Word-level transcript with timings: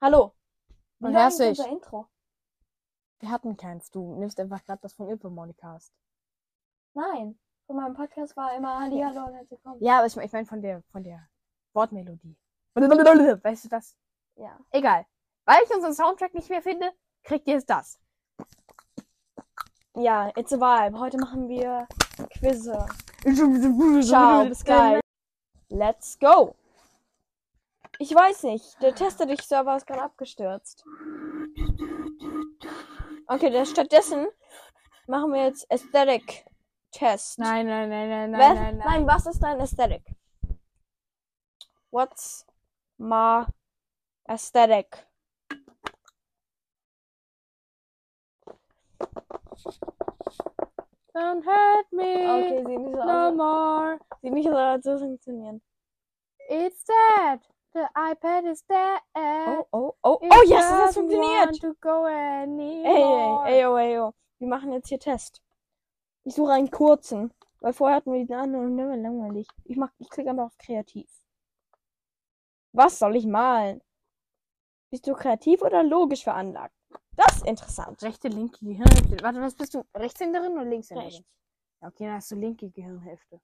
Hallo. 0.00 0.32
Eigentlich 1.02 1.34
sich. 1.34 1.58
unser 1.58 1.68
Intro? 1.68 2.06
Wir 3.18 3.30
hatten 3.30 3.56
keins. 3.56 3.90
Du 3.90 4.14
nimmst 4.14 4.38
einfach 4.38 4.64
gerade 4.64 4.80
das 4.80 4.92
vom 4.92 5.08
Infomonicast. 5.08 5.92
Nein. 6.94 7.36
Von 7.66 7.76
meinem 7.76 7.94
Podcast 7.94 8.36
war 8.36 8.54
immer 8.56 8.78
Hallihallo 8.78 9.26
und 9.26 9.34
herzlich 9.34 9.50
willkommen. 9.50 9.82
Ja, 9.82 9.98
aber 9.98 10.06
ich, 10.06 10.16
ich 10.16 10.32
meine 10.32 10.46
von 10.46 10.62
der, 10.62 10.82
von 10.92 11.02
der 11.02 11.28
Wortmelodie. 11.74 12.36
Weißt 12.76 13.64
du 13.64 13.68
das? 13.68 13.96
Ja. 14.36 14.56
Egal. 14.70 15.04
Weil 15.44 15.64
ich 15.64 15.74
unseren 15.74 15.94
Soundtrack 15.94 16.32
nicht 16.32 16.48
mehr 16.48 16.62
finde, 16.62 16.92
kriegt 17.24 17.48
ihr 17.48 17.54
jetzt 17.54 17.68
das. 17.68 17.98
Ja, 19.94 20.30
it's 20.36 20.52
a 20.52 20.58
vibe. 20.58 20.98
Heute 21.00 21.18
machen 21.18 21.48
wir 21.48 21.88
Quizze. 22.38 22.86
Ciao, 24.02 24.44
bis 24.44 24.64
gleich. 24.64 25.00
Let's 25.70 26.16
go. 26.20 26.54
Ich 27.98 28.14
weiß 28.14 28.44
nicht. 28.44 28.80
Der 28.80 28.94
Tester 28.94 29.26
dich 29.26 29.42
Server 29.42 29.76
ist 29.76 29.86
gerade 29.86 30.02
abgestürzt. 30.02 30.84
Okay, 33.26 33.50
dann 33.50 33.66
stattdessen 33.66 34.26
machen 35.06 35.32
wir 35.32 35.44
jetzt 35.44 35.70
Aesthetic 35.70 36.44
Test. 36.92 37.38
Nein, 37.38 37.66
nein, 37.66 37.88
nein, 37.88 38.08
nein, 38.08 38.30
nein, 38.30 38.40
Wer- 38.40 38.54
nein, 38.54 38.78
nein. 38.78 39.06
was 39.06 39.26
ist 39.26 39.40
dein 39.42 39.60
Aesthetic? 39.60 40.02
What's 41.90 42.46
my 42.98 43.44
aesthetic? 44.26 45.06
Don't 51.14 51.44
hurt 51.44 51.86
me 51.92 52.04
Okay, 52.04 52.64
sieht 52.66 52.78
nicht 52.78 52.94
so 52.94 53.04
no 53.04 53.28
aus. 53.28 53.34
more. 53.36 53.98
Sieht 54.22 54.32
nicht 54.32 54.46
so 54.48 54.52
aus, 54.52 54.58
als 54.58 54.84
würde 54.86 54.96
es 54.96 55.02
funktionieren. 55.02 55.62
It's 56.48 56.84
dead. 56.84 57.40
The 57.78 57.88
iPad 57.94 58.44
is 58.50 58.64
dead. 58.66 59.00
Oh, 59.14 59.64
oh, 59.70 59.94
oh. 60.02 60.18
Oh, 60.20 60.42
yes, 60.48 60.68
das 60.68 60.70
hat 60.70 60.94
funktioniert. 60.94 61.60
To 61.60 61.74
go 61.80 62.06
Ey, 62.06 62.42
anymore. 62.42 63.46
ey, 63.46 63.58
ey, 63.60 63.66
oh, 63.66 63.76
ey, 63.76 63.98
oh. 63.98 64.14
Wir 64.40 64.48
machen 64.48 64.72
jetzt 64.72 64.88
hier 64.88 64.98
Test. 64.98 65.40
Ich 66.24 66.34
suche 66.34 66.52
einen 66.52 66.72
kurzen. 66.72 67.32
Weil 67.60 67.72
vorher 67.72 67.96
hatten 67.96 68.12
wir 68.12 68.24
die 68.24 68.34
anderen 68.34 68.66
und 68.66 68.78
immer 68.78 68.96
langweilig. 68.96 69.46
Ich 69.64 69.76
mach, 69.76 69.92
ich 69.98 70.10
klicke 70.10 70.30
einfach 70.30 70.46
auf 70.46 70.58
kreativ. 70.58 71.08
Was 72.72 72.98
soll 72.98 73.14
ich 73.14 73.26
malen? 73.26 73.80
Bist 74.90 75.06
du 75.06 75.14
kreativ 75.14 75.62
oder 75.62 75.84
logisch 75.84 76.24
veranlagt? 76.24 76.74
Das 77.12 77.36
ist 77.36 77.46
interessant. 77.46 78.02
Rechte, 78.02 78.26
linke 78.28 78.58
Gehirnhälfte. 78.64 79.22
Warte, 79.22 79.40
was 79.40 79.54
bist 79.54 79.74
du? 79.74 79.84
Rechtshänderin 79.94 80.52
oder 80.52 80.64
Linkshänderin? 80.64 81.10
Rechts. 81.10 81.28
Ja, 81.80 81.88
okay, 81.88 82.06
dann 82.06 82.14
hast 82.14 82.30
du 82.32 82.34
linke 82.34 82.70
Gehirnhälfte. 82.70 83.40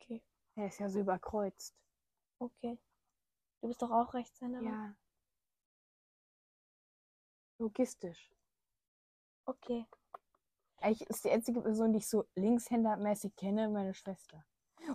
Okay. 0.00 0.22
Er 0.56 0.66
ist 0.66 0.80
ja 0.80 0.88
so 0.88 0.98
überkreuzt. 1.00 1.74
Okay. 2.40 2.78
Du 3.64 3.68
bist 3.68 3.80
doch 3.80 3.90
auch 3.90 4.12
Rechtshänder. 4.12 4.60
Ja. 4.60 4.94
Logistisch. 7.58 8.30
Okay. 9.46 9.86
Eigentlich 10.82 11.08
ist 11.08 11.24
die 11.24 11.30
einzige 11.30 11.62
Person, 11.62 11.94
die 11.94 12.00
ich 12.00 12.06
so 12.06 12.26
linkshändermäßig 12.34 13.34
kenne, 13.36 13.70
meine 13.70 13.94
Schwester. 13.94 14.44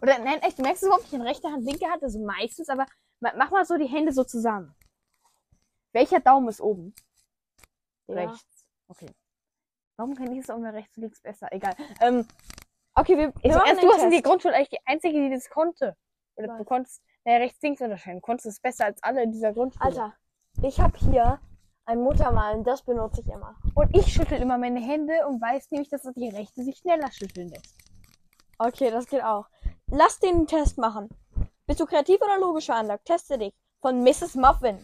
Oder 0.03 0.19
nein, 0.19 0.39
echt, 0.43 0.59
du 0.59 0.61
merkst 0.61 0.83
überhaupt 0.83 1.05
nicht 1.05 1.13
in 1.13 1.23
rechter 1.23 1.51
Hand, 1.51 1.65
linke 1.65 1.87
Hand, 1.89 2.03
also 2.03 2.19
meistens, 2.23 2.69
aber 2.69 2.85
ma- 3.21 3.33
mach 3.35 3.49
mal 3.49 3.65
so 3.65 3.75
die 3.75 3.87
Hände 3.87 4.13
so 4.13 4.23
zusammen. 4.23 4.75
Welcher 5.91 6.19
Daumen 6.19 6.47
ist 6.47 6.61
oben? 6.61 6.93
Ja. 8.05 8.29
Rechts. 8.29 8.67
Okay. 8.87 9.09
Warum 9.97 10.13
kann 10.13 10.31
ich 10.31 10.41
es 10.43 10.49
auch 10.51 10.59
mal 10.59 10.75
rechts 10.75 10.95
und 10.95 11.01
links 11.01 11.21
besser? 11.23 11.51
Egal. 11.51 11.75
Ähm, 12.01 12.27
Okay, 12.93 13.17
wir, 13.17 13.33
wir 13.33 13.51
machen 13.57 13.67
erst, 13.67 13.81
du 13.81 13.91
hast 13.91 14.03
in 14.03 14.11
die 14.11 14.21
Grundschule 14.21 14.53
eigentlich 14.53 14.69
die 14.69 14.85
einzige, 14.85 15.19
die 15.23 15.31
das 15.31 15.49
konnte. 15.49 15.97
Oder 16.35 16.49
du 16.49 16.59
Was? 16.59 16.67
konntest, 16.67 17.01
naja, 17.25 17.37
rechts, 17.39 17.61
links 17.61 17.81
unterscheiden. 17.81 18.19
Du 18.19 18.25
konntest 18.25 18.47
es 18.47 18.59
besser 18.59 18.85
als 18.85 19.01
alle 19.03 19.23
in 19.23 19.31
dieser 19.31 19.53
Grundschule. 19.53 19.85
Alter, 19.85 20.13
ich 20.63 20.79
habe 20.79 20.97
hier 20.97 21.39
ein 21.85 22.01
Muttermalen, 22.01 22.63
das 22.63 22.83
benutze 22.83 23.21
ich 23.21 23.27
immer. 23.27 23.55
Und 23.75 23.95
ich 23.95 24.11
schüttel 24.13 24.39
immer 24.41 24.57
meine 24.57 24.79
Hände 24.79 25.25
und 25.27 25.41
weiß 25.41 25.71
nämlich, 25.71 25.89
dass 25.89 26.03
die 26.15 26.29
rechte 26.29 26.63
sich 26.63 26.77
schneller 26.77 27.11
schütteln 27.11 27.49
lässt. 27.49 27.75
Okay, 28.57 28.91
das 28.91 29.07
geht 29.07 29.23
auch. 29.23 29.47
Lass 29.87 30.19
den 30.19 30.45
Test 30.47 30.77
machen. 30.77 31.09
Bist 31.65 31.79
du 31.79 31.85
kreativ 31.85 32.21
oder 32.21 32.39
logisch 32.39 32.65
veranlagt? 32.67 33.05
Teste 33.05 33.37
dich. 33.37 33.53
Von 33.81 34.03
Mrs. 34.03 34.35
Muffin. 34.35 34.77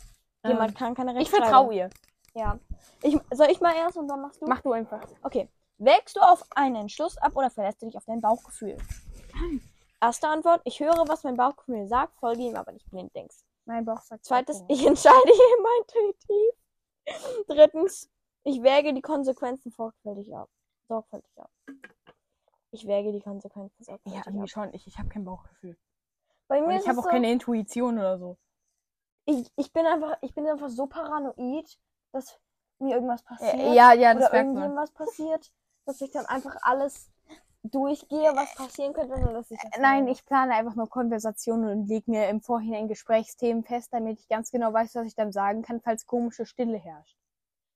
Jemand 0.46 0.72
Ähm, 0.72 0.78
kann 0.78 0.96
keine 0.96 1.12
Ich 1.12 1.18
Rechtschreibung. 1.18 1.46
vertraue 1.48 1.74
ihr. 1.76 1.90
Ja. 2.34 2.60
Ich, 3.02 3.18
soll 3.32 3.48
ich 3.50 3.60
mal 3.62 3.76
erst 3.76 3.98
und 3.98 4.08
dann 4.08 4.22
machst 4.22 4.42
du? 4.42 4.46
Mach 4.48 4.62
du 4.62 4.72
einfach. 4.72 5.02
Okay. 5.24 5.50
Wägst 5.78 6.16
du 6.16 6.22
auf 6.22 6.44
einen 6.56 6.76
Entschluss 6.76 7.18
ab 7.18 7.36
oder 7.36 7.50
verlässt 7.50 7.82
du 7.82 7.86
dich 7.88 7.98
auf 7.98 8.06
dein 8.06 8.22
Bauchgefühl? 8.22 8.78
Erste 10.06 10.28
Antwort. 10.28 10.62
Ich 10.66 10.80
höre, 10.80 11.08
was 11.08 11.24
mein 11.24 11.36
Bauchgefühl 11.36 11.88
sagt, 11.88 12.16
folge 12.18 12.44
ihm 12.44 12.56
aber 12.56 12.72
nicht 12.72 12.88
blind 12.92 13.16
denkst. 13.16 13.38
Mein 13.66 13.86
Bauch 13.86 14.02
sagt 14.02 14.24
Zweites. 14.24 14.60
Punkt. 14.60 14.72
Ich 14.72 14.86
entscheide 14.86 15.16
immer 15.58 15.70
intuitiv. 15.82 17.48
Drittens. 17.48 18.12
Ich 18.44 18.62
wäge 18.62 18.94
die 18.94 19.02
Konsequenzen 19.02 19.72
sorgfältig 19.72 20.32
ab. 20.36 20.48
Sorgfältig 20.88 21.32
ab. 21.40 21.50
Ich 22.70 22.86
wäge 22.86 23.12
die 23.12 23.20
Konsequenzen 23.22 23.76
Ja, 23.80 23.86
sorgfältig 23.86 24.28
irgendwie 24.28 24.44
ab. 24.44 24.50
schon. 24.50 24.74
Ich, 24.76 24.86
ich 24.86 25.00
habe 25.00 25.10
kein 25.10 25.26
Bauchgefühl. 25.26 25.76
Bei 26.48 26.62
mir 26.62 26.68
Und 26.68 26.76
ich 26.82 26.88
habe 26.88 27.00
auch 27.00 27.04
so, 27.06 27.10
keine 27.10 27.32
Intuition 27.32 27.98
oder 27.98 28.20
so. 28.20 28.38
ich, 29.26 29.52
ich 29.56 29.74
bin 29.74 29.88
einfach, 29.88 30.18
ich 30.22 30.36
bin 30.36 30.46
einfach 30.48 30.70
so 30.70 30.86
paranoid, 30.86 31.80
dass 32.12 32.40
mir 32.78 32.94
irgendwas 32.94 33.24
passiert. 33.24 33.56
ja, 33.74 33.94
ja, 33.94 34.12
oder 34.12 34.20
das 34.20 34.32
merkt 34.32 34.34
man. 34.34 34.36
irgendjemandem 34.36 34.78
was 34.78 34.92
passiert, 34.92 35.52
dass 35.86 36.02
ich 36.02 36.12
dann 36.12 36.28
einfach 36.28 36.56
alles 36.62 37.10
durchgehe, 37.72 38.36
was 38.36 38.56
passieren 38.56 38.94
könnte, 38.94 39.16
und 39.16 39.34
dass 39.34 39.52
ich 39.52 39.60
das 39.60 39.80
Nein, 39.80 40.08
ich 40.08 40.26
plane 40.26 40.54
einfach 40.54 40.76
nur 40.76 40.90
Konversationen 40.90 41.70
und 41.70 41.88
lege 41.88 42.10
mir 42.10 42.30
im 42.30 42.42
Vorhinein 42.42 42.88
Gesprächsthemen 42.88 43.64
fest, 43.64 43.94
damit 43.94 44.20
ich 44.20 44.28
ganz 44.28 44.52
genau 44.52 44.74
weiß, 44.74 44.96
was 44.96 45.08
ich 45.08 45.16
dann 45.16 45.32
sagen 45.32 45.62
kann, 45.62 45.82
falls 45.82 46.06
komische 46.06 46.46
Stille 46.46 46.78
herrscht. 46.78 47.18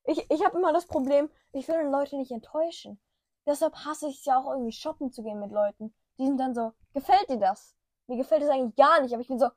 Ich, 0.05 0.29
ich 0.29 0.45
habe 0.45 0.57
immer 0.57 0.73
das 0.73 0.87
Problem, 0.87 1.29
ich 1.51 1.67
will 1.67 1.81
Leute 1.89 2.17
nicht 2.17 2.31
enttäuschen. 2.31 2.99
Deshalb 3.45 3.75
hasse 3.85 4.07
ich 4.07 4.19
es 4.19 4.25
ja 4.25 4.39
auch 4.39 4.51
irgendwie 4.51 4.71
shoppen 4.71 5.11
zu 5.11 5.23
gehen 5.23 5.39
mit 5.39 5.51
Leuten. 5.51 5.93
Die 6.17 6.25
sind 6.25 6.37
dann 6.39 6.53
so, 6.53 6.73
gefällt 6.93 7.29
dir 7.29 7.39
das? 7.39 7.75
Mir 8.07 8.17
gefällt 8.17 8.43
es 8.43 8.49
eigentlich 8.49 8.75
gar 8.75 9.01
nicht, 9.01 9.13
aber 9.13 9.21
ich 9.21 9.27
bin 9.27 9.39
so, 9.39 9.49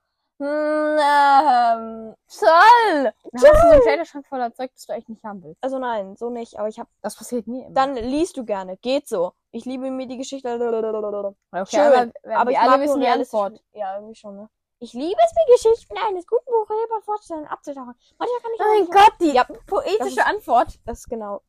hm, 0.43 0.99
ähm, 0.99 2.15
Toll! 2.29 3.13
Dann 3.23 3.33
hast 3.35 3.45
du 3.45 3.57
so 3.57 3.69
einen 3.71 3.81
Kleiderschrank 3.83 4.27
voller 4.27 4.53
Zeug, 4.55 4.71
das 4.75 4.87
du 4.87 4.93
eigentlich 4.93 5.09
nicht 5.09 5.25
haben 5.25 5.43
willst. 5.43 5.63
also 5.63 5.79
nein, 5.79 6.17
so 6.17 6.31
nicht, 6.31 6.59
aber 6.59 6.69
ich 6.69 6.79
habe, 6.79 6.89
Das 7.01 7.17
passiert 7.17 7.47
nie 7.47 7.63
immer. 7.63 7.75
dann 7.75 7.95
liest 7.97 8.37
du 8.37 8.45
gerne, 8.45 8.77
geht 8.79 9.09
so. 9.09 9.33
Ich 9.51 9.65
liebe 9.65 9.91
mir 9.91 10.07
die 10.07 10.17
Geschichte. 10.17 10.49
okay, 10.51 11.67
schön, 11.69 12.13
aber, 12.25 12.37
Aber 12.41 12.51
wir 12.51 12.61
alle 12.61 12.83
wissen 12.83 13.01
die 13.01 13.07
Antwort. 13.09 13.63
Ja, 13.73 13.97
irgendwie 13.97 14.15
schon, 14.15 14.37
ne? 14.37 14.49
Ich 14.79 14.95
liebe 14.95 15.21
es, 15.25 15.33
mir 15.35 15.55
Geschichten 15.55 15.95
eines 16.09 16.27
guten 16.27 16.45
Buches 16.47 16.77
lieber 16.83 17.01
vorzustellen, 17.03 17.47
abzutauchen. 17.47 17.95
Manchmal 18.19 18.41
kann 18.41 18.51
ich 18.55 18.61
auch 18.61 18.81
nicht- 18.81 18.93
Gott, 18.93 19.13
die 19.21 19.33
Ja, 19.37 19.45
poetische 19.67 19.99
das 19.99 20.09
ist- 20.09 20.27
Antwort. 20.27 20.81
Das 20.87 20.99
ist 21.01 21.09
genau. 21.09 21.43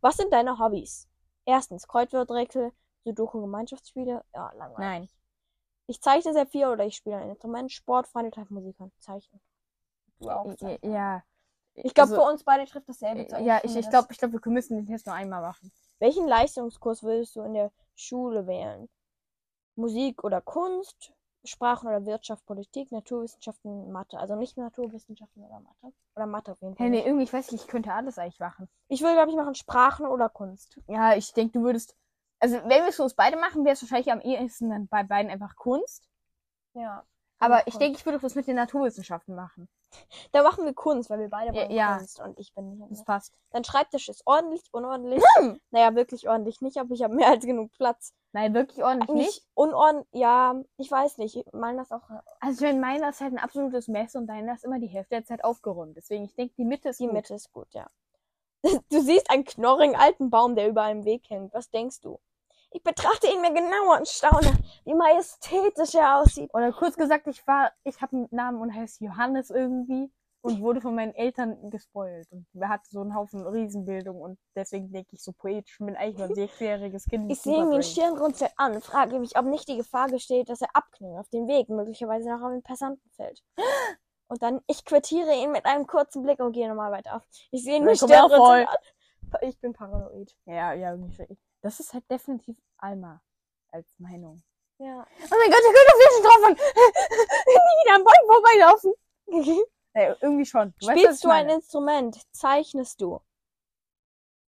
Was 0.00 0.16
sind 0.16 0.32
deine 0.32 0.58
Hobbys? 0.58 1.08
Erstens, 1.46 1.88
Kreuzworträtsel, 1.88 2.72
Sudoku, 3.04 3.40
Gemeinschaftsspiele. 3.40 4.22
Ja, 4.34 4.52
langweilig. 4.54 4.78
Nein. 4.78 5.08
Ich 5.88 6.02
zeichne 6.02 6.34
sehr 6.34 6.46
viel 6.46 6.66
oder 6.66 6.84
ich 6.84 6.96
spiele 6.96 7.16
ein 7.16 7.30
Instrument, 7.30 7.72
Sport, 7.72 8.06
Freunde 8.06 8.30
treffen 8.30 8.54
Musik 8.54 8.78
an. 8.78 8.92
Zeichnen. 9.00 9.40
Du 10.20 10.30
auch. 10.30 10.54
Zeichnen. 10.54 10.92
Ja. 10.92 11.22
Ich 11.74 11.94
glaube, 11.94 12.10
Also, 12.10 12.22
für 12.22 12.30
uns 12.30 12.44
beide 12.44 12.66
trifft 12.66 12.88
dasselbe 12.88 13.26
zu. 13.26 13.40
Ja, 13.40 13.60
ich, 13.62 13.74
ich 13.74 13.88
glaube, 13.88 14.08
ich 14.10 14.18
glaub, 14.18 14.32
wir 14.32 14.40
müssen 14.52 14.76
den 14.76 14.86
Test 14.86 15.06
nur 15.06 15.14
einmal 15.14 15.40
machen. 15.40 15.72
Welchen 15.98 16.28
Leistungskurs 16.28 17.02
würdest 17.02 17.36
du 17.36 17.42
in 17.42 17.54
der 17.54 17.72
Schule 17.94 18.46
wählen? 18.46 18.88
Musik 19.76 20.24
oder 20.24 20.40
Kunst, 20.40 21.12
Sprachen 21.44 21.88
oder 21.88 22.04
Wirtschaft, 22.04 22.44
Politik, 22.44 22.92
Naturwissenschaften, 22.92 23.90
Mathe. 23.90 24.18
Also 24.18 24.34
nicht 24.34 24.56
Naturwissenschaften 24.56 25.42
oder 25.42 25.60
Mathe. 25.60 25.94
Oder 26.16 26.26
Mathe 26.26 26.52
auf 26.52 26.60
jeden 26.60 26.76
Fall. 26.76 26.84
Hey, 26.84 26.90
nee, 26.90 27.06
irgendwie, 27.06 27.24
ich 27.24 27.32
weiß 27.32 27.52
nicht, 27.52 27.62
ich 27.62 27.68
könnte 27.68 27.92
alles 27.92 28.18
eigentlich 28.18 28.40
machen. 28.40 28.68
Ich 28.88 29.00
will, 29.02 29.14
glaube 29.14 29.30
ich, 29.30 29.36
machen 29.36 29.54
Sprachen 29.54 30.06
oder 30.06 30.28
Kunst. 30.28 30.78
Ja, 30.88 31.14
ich 31.14 31.32
denke, 31.32 31.58
du 31.58 31.64
würdest. 31.64 31.96
Also, 32.40 32.56
wenn 32.56 32.82
wir 32.82 32.88
es 32.88 33.00
uns 33.00 33.14
beide 33.14 33.36
machen, 33.36 33.64
wäre 33.64 33.74
es 33.74 33.82
wahrscheinlich 33.82 34.12
am 34.12 34.20
ehesten 34.20 34.70
dann 34.70 34.88
bei 34.88 35.02
beiden 35.02 35.30
einfach 35.30 35.56
Kunst. 35.56 36.08
Ja. 36.74 37.04
Aber 37.40 37.56
Kunst. 37.56 37.68
ich 37.68 37.76
denke, 37.78 37.98
ich 37.98 38.06
würde 38.06 38.18
das 38.18 38.34
mit 38.34 38.46
den 38.46 38.56
Naturwissenschaften 38.56 39.34
machen. 39.34 39.68
Da 40.32 40.42
machen 40.42 40.64
wir 40.66 40.74
Kunst, 40.74 41.08
weil 41.08 41.18
wir 41.20 41.30
beide 41.30 41.54
Ja, 41.56 41.62
wollen 41.62 41.70
ja. 41.70 41.96
Kunst 41.96 42.20
und 42.20 42.38
ich 42.38 42.52
bin 42.54 42.76
nicht. 42.78 42.90
Das 42.90 43.04
passt. 43.04 43.32
Dein 43.50 43.64
Schreibtisch 43.64 44.08
ist 44.08 44.22
ordentlich, 44.26 44.62
unordentlich. 44.72 45.22
naja, 45.70 45.94
wirklich 45.94 46.28
ordentlich 46.28 46.60
nicht, 46.60 46.76
aber 46.76 46.92
ich 46.92 47.02
habe 47.02 47.14
mehr 47.14 47.28
als 47.28 47.44
genug 47.44 47.72
Platz. 47.72 48.12
Nein, 48.32 48.52
wirklich 48.54 48.84
ordentlich 48.84 49.08
nicht. 49.08 49.26
Nicht 49.26 49.46
unordentlich, 49.54 50.20
ja, 50.20 50.60
ich 50.76 50.90
weiß 50.90 51.18
nicht. 51.18 51.36
Ich 51.36 51.46
meine 51.52 51.78
das 51.78 51.90
auch. 51.90 52.02
Also, 52.40 52.60
wenn 52.62 52.80
meiner 52.80 53.08
ist 53.08 53.20
halt 53.20 53.32
ein 53.32 53.38
absolutes 53.38 53.88
Mess 53.88 54.14
und 54.14 54.26
deiner 54.26 54.54
ist 54.54 54.64
immer 54.64 54.78
die 54.78 54.88
Hälfte 54.88 55.14
der 55.14 55.24
Zeit 55.24 55.42
aufgeräumt. 55.42 55.96
Deswegen, 55.96 56.24
ich 56.24 56.34
denke, 56.34 56.54
die 56.58 56.64
Mitte 56.64 56.90
ist 56.90 57.00
Die 57.00 57.06
gut. 57.06 57.14
Mitte 57.14 57.34
ist 57.34 57.50
gut, 57.52 57.68
ja. 57.72 57.88
Du 58.90 59.00
siehst 59.00 59.30
einen 59.30 59.44
knorrigen 59.44 59.96
alten 59.96 60.28
Baum, 60.30 60.54
der 60.54 60.68
über 60.68 60.82
einem 60.82 61.04
Weg 61.04 61.30
hängt. 61.30 61.54
Was 61.54 61.70
denkst 61.70 62.00
du? 62.00 62.20
Ich 62.70 62.82
betrachte 62.82 63.28
ihn 63.28 63.40
mir 63.40 63.52
genauer 63.52 63.98
und 63.98 64.08
staune, 64.08 64.52
wie 64.84 64.94
majestätisch 64.94 65.94
er 65.94 66.20
aussieht. 66.20 66.52
Oder 66.52 66.72
kurz 66.72 66.96
gesagt, 66.96 67.26
ich 67.26 67.46
war, 67.46 67.72
ich 67.84 68.00
habe 68.02 68.16
einen 68.16 68.28
Namen 68.30 68.60
und 68.60 68.74
heiße 68.74 69.04
Johannes 69.04 69.50
irgendwie 69.50 70.10
und 70.42 70.60
wurde 70.60 70.80
von 70.80 70.94
meinen 70.94 71.14
Eltern 71.14 71.70
gespoilt. 71.70 72.30
Und 72.30 72.46
er 72.54 72.68
hatte 72.68 72.88
so 72.90 73.00
einen 73.00 73.14
Haufen 73.14 73.46
Riesenbildung 73.46 74.20
und 74.20 74.38
deswegen 74.54 74.92
denke 74.92 75.10
ich 75.12 75.22
so 75.22 75.32
poetisch. 75.32 75.78
Ich 75.80 75.86
bin 75.86 75.96
eigentlich 75.96 76.18
nur 76.18 76.28
ein 76.28 76.34
sechsjähriges 76.34 77.04
Kind. 77.06 77.30
Ich 77.30 77.40
sehe 77.40 77.58
ihn 77.58 77.70
den 77.70 77.82
Stirnrunzeln 77.82 78.50
an, 78.56 78.80
frage 78.80 79.18
mich, 79.18 79.38
ob 79.38 79.46
nicht 79.46 79.68
die 79.68 79.76
Gefahr 79.76 80.08
besteht, 80.08 80.48
dass 80.48 80.60
er 80.60 80.68
abknickt 80.74 81.18
auf 81.18 81.28
dem 81.30 81.48
Weg, 81.48 81.68
möglicherweise 81.68 82.30
noch 82.30 82.42
auf 82.42 82.52
den 82.52 82.62
Passanten 82.62 83.10
fällt. 83.10 83.42
Und 84.30 84.42
dann, 84.42 84.60
ich 84.66 84.84
quittiere 84.84 85.34
ihn 85.34 85.52
mit 85.52 85.64
einem 85.64 85.86
kurzen 85.86 86.22
Blick 86.22 86.38
und 86.38 86.52
gehe 86.52 86.68
nochmal 86.68 86.92
weiter. 86.92 87.22
Ich 87.50 87.64
sehe 87.64 87.82
nur 87.82 87.94
komm 87.96 88.10
her, 88.10 88.26
Sterne. 88.26 88.36
voll. 88.36 88.66
Ich 89.40 89.58
bin 89.58 89.72
paranoid. 89.72 90.36
Ja, 90.44 90.74
ja, 90.74 90.90
irgendwie. 90.90 91.38
Das 91.60 91.80
ist 91.80 91.92
halt 91.94 92.08
definitiv 92.10 92.56
Alma 92.78 93.20
als 93.72 93.98
Meinung. 93.98 94.42
Ja. 94.78 95.04
Oh 95.06 95.36
mein 95.36 95.50
Gott, 95.50 95.60
der 95.64 95.72
könnte 95.72 95.92
auf 95.92 96.00
jeden 96.00 96.24
drauf 96.24 96.48
Nie 97.46 97.84
wieder 97.84 97.94
am 97.96 98.04
Bäumen 98.04 98.26
vorbeilaufen. 98.26 98.94
Äh, 99.94 100.14
irgendwie 100.20 100.44
schon. 100.46 100.74
Du 100.78 100.86
weißt, 100.86 100.98
Spielst 100.98 101.16
ich 101.16 101.22
du 101.22 101.30
ein. 101.30 101.48
Instrument? 101.48 102.20
Zeichnest 102.32 103.00
du? 103.00 103.20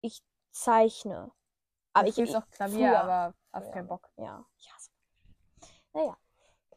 Ich 0.00 0.22
zeichne. 0.52 1.32
Aber 1.92 2.06
Ich 2.06 2.14
spiele 2.14 2.38
auch 2.38 2.48
Klavier, 2.50 2.88
früher. 2.90 3.00
aber 3.00 3.34
hab 3.52 3.62
Früher. 3.64 3.72
keinen 3.72 3.88
Bock. 3.88 4.08
ja, 4.16 4.44
ich 4.58 4.72
hasse. 4.72 4.90
Naja, 5.92 6.16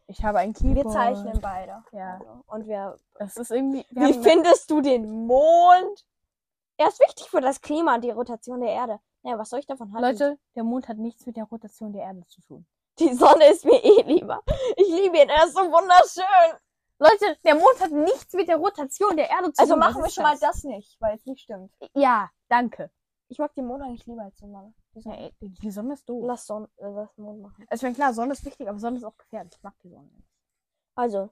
Ich 0.07 0.23
habe 0.23 0.39
ein 0.39 0.55
wir 0.55 0.73
Keyboard. 0.75 0.91
zeichnen 0.93 1.39
beide. 1.41 1.83
Ja. 1.91 2.15
Also, 2.17 2.43
und 2.47 2.65
wir. 2.67 2.97
Das 3.15 3.37
ist 3.37 3.51
irgendwie. 3.51 3.85
Wir 3.91 4.07
Wie 4.07 4.23
findest 4.23 4.71
du 4.71 4.81
den 4.81 5.27
Mond? 5.27 6.05
Er 6.77 6.87
ist 6.87 6.99
wichtig 6.99 7.29
für 7.29 7.41
das 7.41 7.61
Klima 7.61 7.95
und 7.95 8.01
die 8.01 8.11
Rotation 8.11 8.61
der 8.61 8.71
Erde. 8.71 8.99
Naja, 9.23 9.37
was 9.39 9.49
soll 9.49 9.59
ich 9.59 9.65
davon 9.67 9.93
halten? 9.93 10.05
Leute, 10.19 10.39
der 10.55 10.63
Mond 10.63 10.87
hat 10.87 10.97
nichts 10.97 11.25
mit 11.25 11.37
der 11.37 11.45
Rotation 11.45 11.93
der 11.93 12.03
Erde 12.03 12.25
zu 12.27 12.41
tun. 12.41 12.65
Die 12.99 13.13
Sonne 13.13 13.47
ist 13.49 13.65
mir 13.65 13.83
eh 13.83 14.01
lieber. 14.03 14.43
Ich 14.77 14.87
liebe 14.87 15.17
ihn, 15.17 15.29
er 15.29 15.45
ist 15.45 15.53
so 15.55 15.61
wunderschön. 15.61 16.59
Leute, 16.99 17.37
der 17.43 17.55
Mond 17.55 17.79
hat 17.79 17.91
nichts 17.91 18.33
mit 18.33 18.47
der 18.47 18.57
Rotation 18.57 19.17
der 19.17 19.29
Erde 19.29 19.51
zu 19.51 19.61
Also 19.61 19.73
tun. 19.73 19.79
machen 19.79 20.01
Was 20.01 20.03
wir 20.03 20.11
schon 20.11 20.23
mal 20.23 20.37
das 20.39 20.63
nicht, 20.63 20.95
weil 21.01 21.15
es 21.15 21.25
nicht 21.25 21.41
stimmt. 21.41 21.73
Ja, 21.95 22.29
danke. 22.49 22.91
Ich 23.29 23.39
mag 23.39 23.53
den 23.55 23.65
Mond 23.65 23.81
eigentlich 23.81 24.05
lieber 24.05 24.21
als 24.23 24.35
die 24.35 24.45
Sonne. 24.47 24.73
Die 24.93 24.99
Ja, 24.99 25.01
Sonne. 25.03 25.17
ey, 25.19 25.33
die 25.41 25.71
Sonne 25.71 25.93
ist 25.93 26.07
doof. 26.07 26.23
Lass, 26.27 26.45
Sonne, 26.45 26.69
äh, 26.77 26.85
lass 26.87 27.17
Mond 27.17 27.41
machen. 27.41 27.65
Also, 27.69 27.79
ich 27.79 27.83
meine, 27.83 27.95
klar, 27.95 28.13
Sonne 28.13 28.33
ist 28.33 28.45
wichtig, 28.45 28.69
aber 28.69 28.77
Sonne 28.77 28.97
ist 28.97 29.03
auch 29.05 29.17
gefährlich. 29.17 29.53
Ich 29.55 29.63
mag 29.63 29.73
die 29.83 29.89
Sonne 29.89 30.09
nicht. 30.13 30.27
Also, 30.95 31.29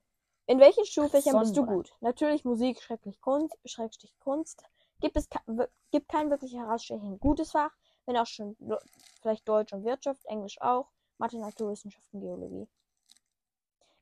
in 0.47 0.59
welchen 0.59 0.85
Schulfächern 0.85 1.39
bist 1.39 1.55
du 1.55 1.65
gut? 1.65 1.93
Natürlich 1.99 2.43
Musik, 2.43 2.81
schrecklich 2.81 3.21
Kunst, 3.21 3.55
schrecklich 3.65 4.17
Kunst. 4.19 4.63
Gibt 4.99 5.15
es 5.15 5.29
gibt 5.91 6.09
kein 6.09 6.29
wirklich 6.31 6.53
herausstechendes 6.55 7.19
gutes 7.19 7.51
Fach, 7.51 7.71
wenn 8.11 8.17
auch 8.21 8.27
schon 8.27 8.55
vielleicht 9.21 9.47
Deutsch 9.47 9.71
und 9.73 9.83
Wirtschaft, 9.85 10.25
Englisch 10.25 10.59
auch, 10.61 10.87
Mathe, 11.17 11.39
Naturwissenschaften, 11.39 12.19
Geologie. 12.19 12.67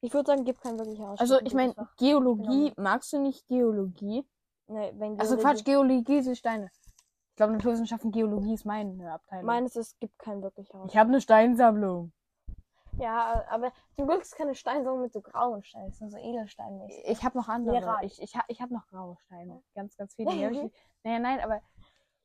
Ich 0.01 0.13
würde 0.13 0.27
sagen, 0.27 0.45
gibt 0.45 0.61
kein 0.61 0.79
wirklich 0.79 0.99
Also, 0.99 1.35
herausstechendes 1.35 1.51
ich 1.51 1.55
meine. 1.55 1.89
Geologie, 1.97 2.73
magst 2.77 3.11
du 3.13 3.19
nicht 3.21 3.47
Geologie? 3.47 4.25
Nee, 4.67 4.93
wenn 4.95 5.19
Also, 5.19 5.35
Geologie- 5.35 5.41
Quatsch, 5.57 5.65
Geologie 5.65 6.21
sind 6.21 6.37
Steine. 6.37 6.71
Ich 7.31 7.35
glaube, 7.35 7.53
Naturwissenschaften, 7.53 8.11
Geologie 8.11 8.53
ist 8.53 8.65
meine 8.65 9.11
Abteilung. 9.13 9.45
Meines 9.45 9.75
ist, 9.75 9.93
es 9.93 9.99
gibt 9.99 10.17
kein 10.19 10.41
wirklich 10.41 10.67
ich 10.67 10.73
herausstechendes. 10.73 10.99
habe 10.99 11.09
eine 11.09 11.21
Steinsammlung. 11.21 12.11
Ja, 12.97 13.45
aber 13.49 13.71
zum 13.95 14.07
Glück 14.07 14.21
ist 14.21 14.35
keine 14.35 14.55
Steinsammlung 14.55 15.01
mit 15.03 15.13
so 15.13 15.21
grauen 15.21 15.63
Steinen, 15.63 15.93
so 15.93 16.17
Edelsteinmäßig. 16.17 17.03
Ich 17.07 17.23
habe 17.23 17.37
noch 17.37 17.47
andere. 17.47 17.75
Mineral. 17.75 18.03
Ich, 18.05 18.21
ich, 18.21 18.33
ich 18.47 18.61
habe 18.61 18.73
noch 18.73 18.87
graue 18.87 19.15
Steine. 19.25 19.61
Ganz, 19.75 19.95
ganz 19.95 20.15
viele. 20.15 20.29
Ich, 20.51 20.71
naja, 21.03 21.19
nein, 21.19 21.39
aber 21.39 21.61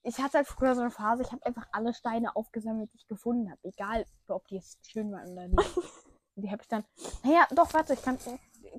ich 0.04 0.18
hatte 0.18 0.38
halt 0.38 0.46
früher 0.46 0.74
so 0.74 0.82
eine 0.82 0.90
Phase, 0.90 1.22
ich 1.22 1.32
habe 1.32 1.44
einfach 1.44 1.66
alle 1.72 1.92
Steine 1.94 2.36
aufgesammelt, 2.36 2.92
die 2.92 2.98
ich 2.98 3.08
gefunden 3.08 3.50
habe. 3.50 3.58
Egal, 3.64 4.06
ob 4.28 4.46
die 4.48 4.56
jetzt 4.56 4.86
schön 4.88 5.10
waren 5.12 5.32
oder 5.32 5.48
nicht. 5.48 5.58
Und 6.36 6.42
die 6.42 6.50
habe 6.50 6.62
ich 6.62 6.68
dann. 6.68 6.84
Naja, 7.22 7.46
doch, 7.54 7.72
warte, 7.74 7.94
ich 7.94 8.02
kann. 8.02 8.18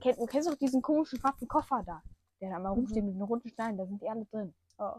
Kenn, 0.01 0.15
du 0.17 0.25
kennst 0.25 0.49
doch 0.49 0.55
diesen 0.55 0.81
komischen 0.81 1.19
schwarzen 1.19 1.47
Koffer 1.47 1.83
da, 1.85 2.01
der 2.41 2.49
da 2.51 2.59
mal 2.59 2.69
Mhm. 2.71 2.75
rumsteht 2.79 3.03
mit 3.03 3.15
den 3.15 3.21
runden 3.21 3.49
Steinen, 3.49 3.77
da 3.77 3.85
sind 3.85 4.01
die 4.01 4.09
alle 4.09 4.25
drin. 4.25 4.53
Oh. 4.77 4.93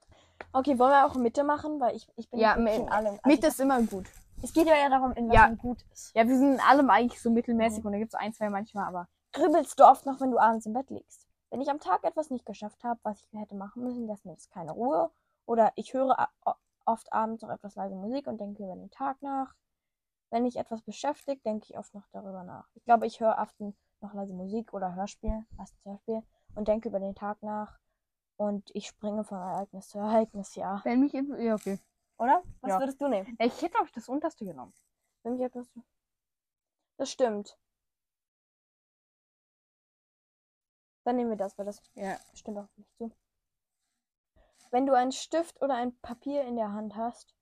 Okay, 0.54 0.78
wollen 0.80 0.92
wir 0.92 1.06
auch 1.06 1.16
Mitte 1.16 1.44
machen? 1.46 1.80
Weil 1.80 1.96
ich, 1.96 2.08
ich 2.18 2.30
bin 2.30 2.40
Ja, 2.40 2.56
in 2.56 2.90
allem. 2.90 3.08
Also 3.14 3.20
Mitte 3.26 3.48
ist 3.48 3.60
immer 3.62 3.82
gut. 3.84 4.06
Es 4.44 4.52
geht 4.54 4.68
ja 4.68 4.90
darum, 4.90 5.14
in 5.14 5.30
was 5.30 5.36
Ja. 5.36 5.48
man 5.48 5.58
gut 5.58 5.78
ist. 5.94 6.14
Ja, 6.16 6.28
wir 6.28 6.36
sind 6.38 6.56
in 6.56 6.60
allem 6.60 6.90
eigentlich 6.90 7.22
so 7.22 7.30
mittelmäßig 7.30 7.80
Mhm. 7.80 7.86
und 7.86 7.92
da 7.94 8.00
gibt 8.00 8.14
es 8.14 8.20
ein, 8.20 8.34
zwei 8.34 8.50
manchmal, 8.50 8.86
aber. 8.88 9.08
Grübelst 9.34 9.80
du 9.80 9.86
oft 9.86 10.06
noch, 10.06 10.20
wenn 10.20 10.32
du 10.32 10.40
abends 10.40 10.66
im 10.66 10.74
Bett 10.74 10.90
liegst? 10.90 11.26
Wenn 11.52 11.62
ich 11.62 11.70
am 11.70 11.80
Tag 11.80 12.04
etwas 12.06 12.30
nicht 12.30 12.46
geschafft 12.46 12.84
habe, 12.84 13.00
was 13.04 13.22
ich 13.22 13.40
hätte 13.40 13.56
machen 13.56 13.84
müssen, 13.84 14.08
lässt 14.08 14.26
mir 14.26 14.34
das 14.34 14.50
keine 14.50 14.72
Ruhe. 14.72 15.12
Oder 15.46 15.74
ich 15.76 15.94
höre 15.94 16.30
oft 16.86 17.12
abends 17.12 17.44
noch 17.44 17.50
etwas 17.50 17.76
leise 17.76 17.96
Musik 17.96 18.26
und 18.28 18.40
denke 18.40 18.64
über 18.64 18.74
den 18.76 18.90
Tag 18.90 19.22
nach. 19.22 19.54
Wenn 20.30 20.46
ich 20.46 20.56
etwas 20.56 20.82
beschäftigt, 20.82 21.46
denke 21.46 21.66
ich 21.70 21.78
oft 21.78 21.94
noch 21.94 22.08
darüber 22.14 22.44
nach. 22.44 22.70
Ich 22.74 22.86
glaube, 22.86 23.06
ich 23.06 23.20
höre 23.20 23.38
oft 23.38 23.60
noch 23.60 24.14
leise 24.14 24.34
Musik 24.34 24.74
oder 24.74 24.96
Hörspiel, 24.96 25.46
meistens 25.58 25.84
Hörspiel, 25.86 26.24
und 26.56 26.70
denke 26.70 26.88
über 26.88 27.02
den 27.02 27.16
Tag 27.16 27.44
nach. 27.44 27.78
Und 28.38 28.72
ich 28.74 28.88
springe 28.88 29.26
von 29.26 29.38
Ereignis 29.38 29.90
zu 29.90 30.00
Ereignis, 30.00 30.56
ja. 30.56 30.80
Wenn 30.86 31.02
mich. 31.02 31.12
Ja, 31.12 31.56
okay. 31.56 31.80
Oder? 32.18 32.42
Was 32.62 32.70
Ja. 32.72 32.80
würdest 32.80 33.02
du 33.02 33.10
nehmen? 33.10 33.36
Ich 33.40 33.62
hätte, 33.62 33.72
glaube 33.72 33.88
ich, 33.88 33.92
das 33.92 34.08
unterste 34.08 34.46
genommen. 34.46 34.74
Wenn 35.24 35.34
mich 35.34 35.42
etwas. 35.42 35.70
Das 36.98 37.12
stimmt. 37.12 37.58
Dann 41.04 41.16
nehmen 41.16 41.30
wir 41.32 41.38
das, 41.38 41.58
weil 41.58 41.66
das 41.66 41.82
Ja. 41.96 42.18
stimmt 42.34 42.58
auch 42.60 42.68
nicht 42.78 42.94
zu. 42.98 43.12
Wenn 44.72 44.86
du 44.86 44.94
einen 44.94 45.12
Stift 45.12 45.62
oder 45.62 45.76
ein 45.76 45.98
Papier 46.00 46.44
in 46.44 46.56
der 46.56 46.72
Hand 46.72 46.96
hast, 46.96 47.36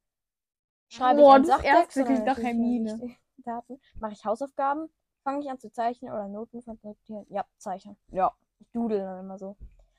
schreibe 0.87 1.21
Boah, 1.21 1.31
ich 1.31 1.35
einen 1.35 1.45
Sachtext 1.45 2.03
klingt 2.05 2.25
nach 2.25 2.37
Hermine. 2.37 3.15
Daten. 3.37 3.79
Mache 3.99 4.13
ich 4.13 4.25
Hausaufgaben, 4.25 4.89
fange 5.23 5.41
ich 5.41 5.49
an 5.49 5.59
zu 5.59 5.71
zeichnen 5.71 6.11
oder 6.11 6.27
Noten 6.27 6.61
von 6.61 6.79
notieren. 6.81 7.25
Ja, 7.29 7.45
zeichnen. 7.57 7.97
Ja. 8.11 8.33
Ich 8.59 8.69
dudel 8.71 8.99
dann 8.99 9.19
immer 9.25 9.37
so. 9.37 9.55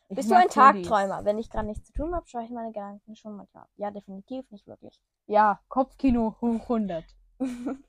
Ich 0.09 0.17
Bist 0.17 0.31
du 0.31 0.35
ein. 0.35 0.49
Tagträumer? 0.49 1.25
Wenn 1.25 1.39
ich 1.39 1.49
gerade 1.49 1.67
nichts 1.69 1.87
zu 1.87 1.93
tun 1.93 2.15
habe, 2.15 2.27
schaue 2.27 2.43
ich 2.45 2.51
meine 2.51 2.73
Gedanken 2.73 3.15
schon 3.15 3.37
manchmal 3.37 3.65
ab. 3.65 3.71
Ja, 3.77 3.91
definitiv 3.91 4.51
nicht 4.51 4.67
wirklich. 4.67 5.01
Ja, 5.27 5.61
Kopfkino 5.69 6.35
hoch 6.41 6.62
100. 6.62 7.05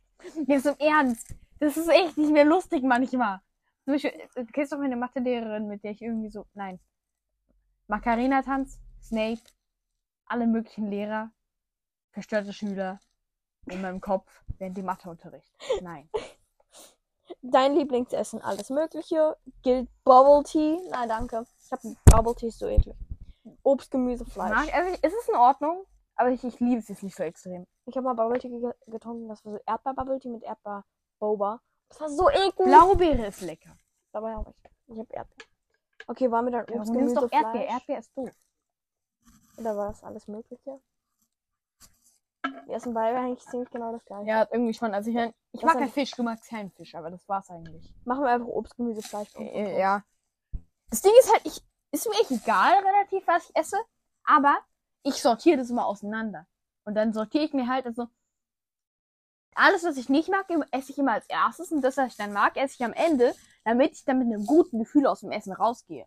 Jetzt 0.47 0.68
im 0.68 0.75
Ernst. 0.77 1.35
Das 1.59 1.77
ist 1.77 1.89
echt 1.89 2.18
nicht 2.18 2.31
mehr 2.31 2.45
lustig 2.45 2.83
manchmal. 2.83 3.41
Zum 3.86 3.94
Beispiel, 3.94 4.12
äh, 4.12 4.45
du 4.45 4.51
kennst 4.51 4.72
doch 4.72 4.78
meine 4.78 4.95
Mathelehrerin, 4.95 5.68
mit 5.68 5.83
der 5.83 5.92
ich 5.92 6.01
irgendwie 6.01 6.30
so, 6.30 6.45
nein. 6.54 6.80
Macarena-Tanz, 7.88 8.80
Snape, 9.01 9.42
alle 10.25 10.48
möglichen 10.48 10.88
Lehrer, 10.88 11.31
verstörte 12.12 12.54
Schüler 12.54 13.00
in 13.66 13.81
meinem 13.81 14.01
Kopf 14.01 14.44
während 14.57 14.78
dem 14.78 14.86
Matheunterricht. 14.86 15.51
Nein. 15.81 16.10
Dein 17.42 17.75
Lieblingsessen, 17.75 18.42
alles 18.42 18.69
Mögliche. 18.69 19.38
Gilt 19.63 19.89
Bubble 20.04 20.44
Tea? 20.44 20.80
Nein, 20.89 21.10
danke. 21.10 21.45
Ich 21.63 21.72
habe 21.72 21.95
Bubble 22.06 22.36
Tea 22.36 22.48
ist 22.48 22.60
so 22.60 22.68
eklig. 22.68 22.95
Obst, 23.63 23.89
Gemüse, 23.92 24.25
Fleisch. 24.25 24.54
Mag, 24.54 24.74
also, 24.74 24.98
es 25.01 25.13
ist 25.13 25.30
in 25.30 25.36
Ordnung, 25.36 25.86
aber 26.16 26.30
ich, 26.30 26.44
ich 26.44 26.60
liebe 26.60 26.80
es 26.80 26.88
jetzt 26.88 27.04
nicht 27.04 27.16
so 27.16 27.24
extrem. 27.24 27.66
Ich 27.86 27.95
habe 27.95 28.06
mal 28.06 28.13
Bubble 28.13 28.39
Tea 28.39 28.50
ge 28.50 28.72
getrunken, 28.88 29.28
das 29.28 29.44
war 29.45 29.54
so 29.54 29.60
Erdbeer-Bubble 29.66 30.19
Tea 30.19 30.30
mit 30.30 30.44
Erdbeer-Boba. 30.44 31.62
Das 31.91 32.01
war 32.01 32.09
so 32.09 32.29
eklig. 32.29 32.53
Blaubeere 32.67 33.27
ist 33.27 33.41
lecker. 33.41 33.75
Dabei 34.11 34.35
auch 34.35 34.45
nicht. 34.45 34.57
Ich 34.88 34.97
habe 34.99 35.13
Erdbeer. 35.13 35.45
Okay, 36.07 36.31
waren 36.31 36.45
wir 36.45 36.51
dann 36.51 36.65
Ja, 36.67 36.75
Obst, 36.81 36.89
du 36.89 36.93
nimmst 36.93 37.15
Gemüse, 37.15 37.27
doch 37.27 37.31
Erdbeer. 37.31 37.61
Fleisch? 37.61 37.71
Erdbeer 37.73 37.99
ist 37.99 38.17
doof. 38.17 38.31
Oder 39.57 39.77
war 39.77 39.87
das 39.89 40.04
alles 40.04 40.27
Mögliche? 40.27 40.80
Wir 42.66 42.75
essen 42.75 42.94
beide 42.94 43.18
eigentlich 43.18 43.45
ziemlich 43.47 43.69
genau 43.69 43.92
das 43.92 44.04
gleiche. 44.06 44.27
Ja, 44.27 44.47
irgendwie 44.51 44.73
schon. 44.73 44.94
Also 44.94 45.09
ich, 45.09 45.16
mein, 45.16 45.33
ich 45.51 45.61
mag 45.61 45.73
keinen 45.73 45.87
ich- 45.87 45.94
Fisch, 45.94 46.11
du 46.11 46.23
magst 46.23 46.49
keinen 46.49 46.71
Fisch, 46.71 46.95
aber 46.95 47.11
das 47.11 47.27
war's 47.30 47.49
eigentlich. 47.49 47.94
Machen 48.06 48.23
wir 48.23 48.30
einfach 48.31 48.47
Obst, 48.47 48.75
Gemüse, 48.77 49.01
Fleisch. 49.01 49.31
Punkt, 49.33 49.51
Punkt, 49.51 49.56
Äh, 49.56 49.63
Punkt. 49.66 49.80
ja. 49.80 50.04
Das 50.89 51.01
Ding 51.01 51.11
ist 51.19 51.31
halt, 51.31 51.45
ich, 51.45 51.61
ist 51.92 52.07
mir 52.07 52.16
echt 52.19 52.31
egal 52.31 52.73
relativ, 52.83 53.27
was 53.27 53.49
ich 53.49 53.56
esse, 53.56 53.77
aber 54.23 54.57
ich 55.04 55.21
sortiere 55.21 55.57
das 55.57 55.69
immer 55.69 55.85
auseinander. 55.85 56.47
Und 56.83 56.95
dann 56.95 57.13
sortiere 57.13 57.44
ich 57.44 57.54
mir 57.54 57.68
halt, 57.68 57.85
also, 57.85 58.07
alles, 59.55 59.83
was 59.83 59.97
ich 59.97 60.09
nicht 60.09 60.29
mag, 60.29 60.45
esse 60.71 60.91
ich 60.91 60.97
immer 60.97 61.13
als 61.13 61.25
erstes 61.27 61.71
und 61.71 61.81
das, 61.81 61.97
was 61.97 62.07
ich 62.11 62.17
dann 62.17 62.33
mag, 62.33 62.57
esse 62.57 62.75
ich 62.75 62.83
am 62.85 62.93
Ende, 62.93 63.33
damit 63.63 63.93
ich 63.93 64.05
dann 64.05 64.19
mit 64.19 64.27
einem 64.27 64.45
guten 64.45 64.79
Gefühl 64.79 65.07
aus 65.07 65.21
dem 65.21 65.31
Essen 65.31 65.53
rausgehe. 65.53 66.05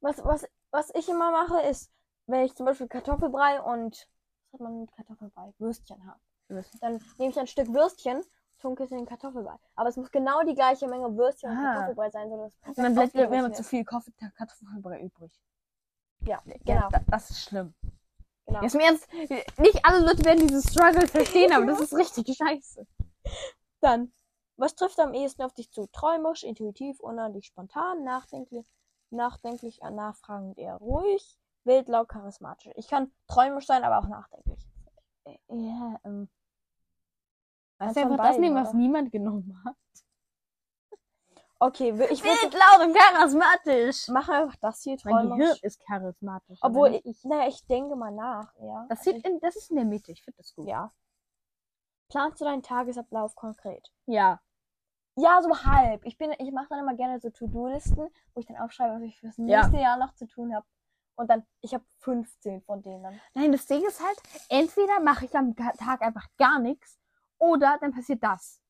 Was, 0.00 0.24
was, 0.24 0.46
was 0.70 0.90
ich 0.94 1.08
immer 1.08 1.30
mache, 1.30 1.60
ist, 1.68 1.90
wenn 2.26 2.44
ich 2.44 2.54
zum 2.54 2.66
Beispiel 2.66 2.88
Kartoffelbrei 2.88 3.60
und 3.60 4.08
was 4.50 4.52
hat 4.52 4.60
man 4.60 4.80
mit 4.80 4.92
Kartoffelbrei? 4.92 5.52
Würstchen 5.58 6.06
habe. 6.06 6.20
Dann 6.80 7.00
nehme 7.18 7.30
ich 7.30 7.38
ein 7.38 7.46
Stück 7.46 7.72
Würstchen, 7.72 8.22
tunke 8.60 8.84
es 8.84 8.90
in 8.90 8.98
den 8.98 9.06
Kartoffelbrei. 9.06 9.56
Aber 9.74 9.88
es 9.88 9.96
muss 9.96 10.10
genau 10.10 10.42
die 10.42 10.54
gleiche 10.54 10.86
Menge 10.86 11.16
Würstchen 11.16 11.50
und 11.50 11.58
Ah. 11.58 11.72
Kartoffelbrei 11.72 12.10
sein, 12.10 12.32
es 12.32 12.54
Und 12.64 12.78
dann 12.78 12.94
bleibt 12.94 13.14
mir 13.14 13.24
immer 13.24 13.52
zu 13.52 13.64
viel 13.64 13.84
Kartoffelbrei 13.84 15.00
übrig. 15.00 15.32
Ja, 16.20 16.42
Ja, 16.44 16.54
genau. 16.64 16.88
da, 16.90 17.00
das 17.08 17.30
ist 17.30 17.42
schlimm. 17.44 17.74
Genau. 18.46 18.62
Jetzt 18.62 18.74
im 18.74 18.80
Ernst, 18.80 19.08
nicht 19.58 19.84
alle 19.84 20.04
Leute 20.04 20.24
werden 20.24 20.46
dieses 20.46 20.70
Struggle 20.70 21.06
verstehen, 21.06 21.52
aber 21.52 21.66
das 21.66 21.80
ist 21.80 21.94
richtig 21.94 22.36
scheiße. 22.36 22.86
Dann, 23.80 24.12
was 24.56 24.74
trifft 24.74 24.98
am 25.00 25.14
ehesten 25.14 25.42
auf 25.42 25.54
dich 25.54 25.70
zu? 25.70 25.86
Träumisch, 25.92 26.44
intuitiv, 26.44 27.00
unordentlich, 27.00 27.46
spontan, 27.46 28.04
nachdenklich, 28.04 28.66
nachdenklich, 29.10 29.82
äh, 29.82 29.90
nachfragend, 29.90 30.58
eher 30.58 30.76
ruhig, 30.76 31.38
wild, 31.64 31.88
laut, 31.88 32.08
charismatisch. 32.08 32.72
Ich 32.76 32.88
kann 32.88 33.12
träumisch 33.26 33.66
sein, 33.66 33.84
aber 33.84 33.98
auch 33.98 34.08
nachdenklich. 34.08 34.66
Ja, 35.48 36.00
ähm. 36.04 36.28
Also 37.78 38.00
einfach 38.00 38.16
das 38.16 38.38
nehmen, 38.38 38.54
was 38.54 38.72
niemand 38.72 39.10
genommen 39.10 39.60
hat. 39.64 39.76
Okay, 41.66 41.90
ich 42.10 42.22
würde 42.22 42.56
laut 42.58 42.86
und 42.86 42.94
charismatisch. 42.94 44.08
machen 44.08 44.34
einfach 44.34 44.56
das 44.56 44.82
hier 44.82 44.98
Mein 45.04 45.30
Gehirn 45.30 45.56
ist 45.62 45.80
charismatisch. 45.86 46.58
Obwohl, 46.60 47.00
ich, 47.04 47.24
naja, 47.24 47.48
ich 47.48 47.64
denke 47.66 47.96
mal 47.96 48.10
nach, 48.10 48.52
ja. 48.60 48.84
Das, 48.90 48.98
Also 48.98 49.12
sieht 49.12 49.24
in, 49.26 49.40
das 49.40 49.56
ist 49.56 49.70
in 49.70 49.76
der 49.76 49.86
Mitte. 49.86 50.12
Ich 50.12 50.22
finde 50.22 50.36
das 50.36 50.54
gut. 50.54 50.68
ja. 50.68 50.92
Planst 52.10 52.38
du 52.40 52.44
deinen 52.44 52.62
Tagesablauf 52.62 53.34
konkret? 53.34 53.90
Ja. 54.04 54.42
Ja, 55.16 55.40
so 55.40 55.64
halb. 55.64 56.04
Ich 56.04 56.18
bin, 56.18 56.32
ich 56.38 56.52
mache 56.52 56.66
dann 56.68 56.80
immer 56.80 56.94
gerne 56.94 57.18
so 57.18 57.30
To-Do-Listen, 57.30 58.10
wo 58.34 58.40
ich 58.40 58.46
dann 58.46 58.58
aufschreibe, 58.58 58.96
was 58.96 59.02
ich 59.02 59.18
fürs 59.18 59.36
Ja. 59.38 59.44
nächste 59.44 59.78
Jahr 59.78 59.96
noch 59.96 60.14
zu 60.14 60.26
tun 60.26 60.54
habe. 60.54 60.66
Und 61.16 61.30
dann, 61.30 61.46
ich 61.62 61.72
habe 61.72 61.84
15 62.00 62.60
von 62.62 62.82
denen. 62.82 63.18
Nein, 63.32 63.52
das 63.52 63.64
Ding 63.66 63.82
ist 63.86 64.04
halt, 64.04 64.20
entweder 64.50 65.00
mache 65.00 65.24
ich 65.24 65.34
am 65.34 65.56
Tag 65.56 66.02
einfach 66.02 66.26
gar 66.36 66.58
nichts 66.58 66.98
oder 67.38 67.78
dann 67.80 67.92
passiert 67.92 68.22
das. 68.22 68.60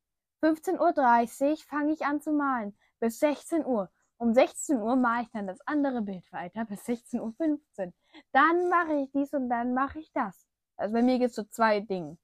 15.30 0.45 1.51
Uhr 1.51 1.57
fange 1.67 1.93
ich 1.93 2.05
an 2.05 2.21
zu 2.21 2.33
malen. 2.33 2.77
Bis 3.01 3.19
16 3.21 3.65
Uhr. 3.65 3.91
Um 4.19 4.33
16 4.33 4.81
Uhr 4.81 4.95
male 4.97 5.23
ich 5.25 5.31
dann 5.31 5.47
das 5.47 5.61
andere 5.67 6.03
Bild 6.03 6.31
weiter 6.33 6.65
bis 6.65 6.83
16.15 6.87 7.21
Uhr. 7.21 7.93
Dann 8.33 8.69
mache 8.69 8.95
ich 8.95 9.11
dies 9.13 9.33
und 9.33 9.49
dann 9.49 9.75
mache 9.75 9.99
ich 9.99 10.13
das. 10.13 10.47
Also 10.77 10.95
bei 10.95 11.03
mir 11.03 11.19
gibt 11.19 11.31
es 11.31 11.37
so 11.37 11.45
zwei 11.45 11.81
Dinge. 11.81 12.17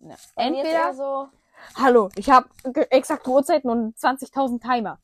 Ja. 0.00 0.14
Entweder, 0.36 0.94
so, 0.94 1.28
hallo, 1.76 2.10
ich 2.16 2.30
habe 2.30 2.48
exakte 2.90 3.30
Uhrzeiten 3.30 3.70
und 3.70 3.96
20.000 3.96 4.60
Timer. 4.60 4.98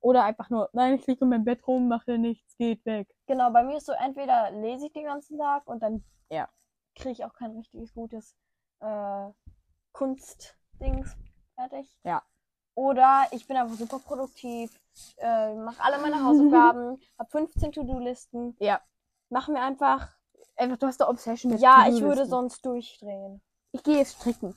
Oder 0.00 0.24
einfach 0.24 0.50
nur, 0.50 0.68
nein, 0.72 0.94
ich 0.94 1.06
liege 1.06 1.24
in 1.24 1.30
meinem 1.30 1.44
Bett 1.44 1.66
rum, 1.66 1.88
mache 1.88 2.16
nichts, 2.18 2.56
geht 2.56 2.84
weg. 2.86 3.08
genau, 3.26 3.50
bei 3.50 3.62
mir 3.62 3.76
ist 3.78 3.86
so, 3.86 3.92
entweder 3.92 4.50
lese 4.50 4.86
ich 4.86 4.92
den 4.92 5.04
ganzen 5.04 5.38
Tag 5.38 5.66
und 5.66 5.82
dann 5.82 6.04
Ja. 6.30 6.48
kriege 6.94 7.10
ich 7.10 7.24
auch 7.24 7.34
kein 7.34 7.50
richtiges 7.52 7.92
gutes 7.92 8.34
äh, 8.80 9.28
Kunstdings 9.92 11.16
fertig. 11.60 11.96
Ja. 12.04 12.22
Oder 12.74 13.26
ich 13.32 13.46
bin 13.46 13.56
einfach 13.56 13.76
super 13.76 13.98
produktiv, 13.98 14.70
äh, 15.18 15.54
mache 15.54 15.82
alle 15.82 15.98
meine 15.98 16.22
Hausaufgaben, 16.24 17.00
habe 17.18 17.30
15 17.30 17.72
To-Do-Listen, 17.72 18.56
Ja. 18.60 18.80
mache 19.28 19.52
mir 19.52 19.60
einfach. 19.60 20.08
Einfach, 20.56 20.76
du 20.78 20.86
hast 20.86 21.00
eine 21.00 21.10
Obsession 21.10 21.52
mit 21.52 21.60
Ja, 21.60 21.86
ich 21.88 22.00
würde 22.02 22.26
sonst 22.26 22.64
durchdrehen. 22.64 23.40
Ich 23.72 23.82
gehe 23.82 23.98
jetzt 23.98 24.16
stricken. 24.20 24.54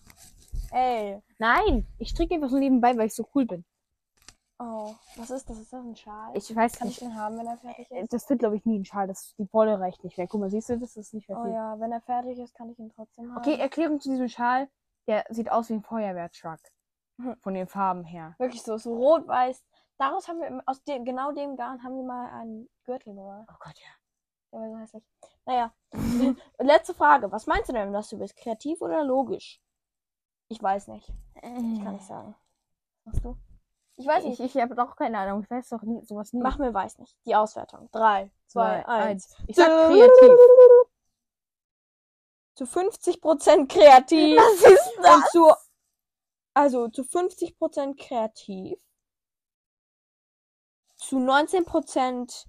Ey. 0.72 1.22
Nein, 1.38 1.88
ich 1.98 2.10
stricke 2.10 2.36
einfach 2.36 2.50
so 2.50 2.57
nebenbei, 2.57 2.98
weil 2.98 3.07
ich 3.07 3.15
so 3.15 3.27
cool 3.36 3.45
bin. 3.45 3.63
Oh, 4.60 4.93
was 5.15 5.29
ist 5.29 5.50
das? 5.50 5.60
Ist 5.60 5.72
das 5.74 5.83
ein 5.83 5.95
Schal? 5.95 6.31
Ich 6.36 6.53
weiß 6.55 6.74
Kann 6.79 6.88
ich 6.88 7.01
nicht. 7.01 7.12
den 7.12 7.15
haben, 7.19 7.38
wenn 7.38 7.48
er 7.48 7.57
fertig 7.57 7.89
ist? 7.91 8.13
Das 8.13 8.29
wird, 8.29 8.39
glaube 8.39 8.55
ich, 8.55 8.65
nie 8.65 8.79
ein 8.79 8.86
Schal. 8.86 9.07
Das, 9.07 9.33
die 9.38 9.48
Wolle 9.53 9.79
reicht 9.79 10.03
nicht 10.03 10.17
mehr. 10.17 10.27
Guck 10.27 10.41
mal, 10.41 10.50
siehst 10.50 10.69
du, 10.69 10.77
das 10.77 10.95
ist 10.95 11.13
nicht 11.13 11.27
mehr 11.29 11.38
Oh 11.38 11.45
ja, 11.48 11.79
wenn 11.79 11.91
er 11.91 12.01
fertig 12.01 12.38
ist, 12.39 12.53
kann 12.53 12.69
ich 12.69 12.79
ihn 12.79 12.91
trotzdem 12.95 13.29
haben. 13.31 13.38
Okay, 13.38 13.55
Erklärung 13.60 14.00
zu 14.00 14.10
diesem 14.10 14.29
Schal. 14.29 14.69
Der 15.07 15.25
sieht 15.29 15.51
aus 15.51 15.69
wie 15.69 15.74
ein 15.74 15.83
Feuerwehrtruck. 15.83 16.60
Mhm. 17.24 17.38
Von 17.42 17.53
den 17.53 17.68
Farben 17.68 18.03
her. 18.03 18.36
Wirklich 18.38 18.63
so, 18.63 18.77
so 18.77 18.96
rot-weiß. 18.96 19.63
Daraus 19.98 20.27
haben 20.27 20.39
wir, 20.42 20.62
aus 20.65 20.84
dem, 20.84 21.06
genau 21.06 21.32
dem 21.32 21.56
Garn 21.56 21.84
haben 21.84 21.96
wir 21.96 22.03
mal 22.03 22.30
einen 22.32 22.70
Gürtel 22.84 23.13
gemacht. 23.13 23.48
Oh 23.51 23.56
Gott, 23.60 23.77
ja. 23.80 23.89
Der 24.51 24.60
war 24.60 24.70
so 24.70 24.77
hässlich. 24.77 25.03
Naja, 25.46 25.74
letzte 26.60 26.94
Frage. 26.94 27.32
Was 27.32 27.48
meinst 27.48 27.70
du 27.70 27.74
denn, 27.74 27.94
dass 27.94 28.10
du 28.10 28.18
bist? 28.18 28.36
Kreativ 28.38 28.82
oder 28.82 29.03
logisch? 29.03 29.60
Ich 30.50 30.62
weiß 30.62 30.88
nicht. 30.89 31.10
Ich 31.36 31.42
kann 31.84 31.94
nicht 31.94 32.06
sagen. 32.06 32.36
Was 33.06 33.13
machst 33.13 33.25
du? 33.25 33.38
Ich 33.96 34.08
weiß 34.08 34.24
Ich, 34.24 34.39
nicht. 34.39 34.56
ich 34.56 34.62
habe 34.62 34.75
doch 34.75 34.96
keine 34.96 35.18
Ahnung. 35.20 35.42
Ich 35.44 35.50
weiß 35.51 35.70
doch 35.70 35.82
nie, 35.84 36.03
sowas 36.06 36.34
nie. 36.34 36.42
Mach 36.42 36.58
mir 36.58 36.74
weiß 36.74 36.98
nicht. 37.00 37.15
Die 37.25 37.36
Auswertung. 37.36 37.89
Drei, 37.92 38.32
zwei, 38.48 38.82
Zwei, 38.82 38.86
eins. 38.88 39.36
Ich 39.48 39.56
sag 39.56 39.68
kreativ. 39.68 40.38
Zu 42.56 42.65
50% 42.65 43.68
kreativ. 43.68 44.38
Was 44.38 44.72
ist 44.72 44.98
Und 45.00 45.25
zu, 45.30 45.53
also 46.53 46.88
zu 46.88 47.03
50% 47.03 47.95
kreativ. 47.98 48.79
Zu 50.98 51.17
19% 51.17 52.45